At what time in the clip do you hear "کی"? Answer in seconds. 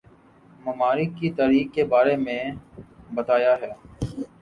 1.19-1.29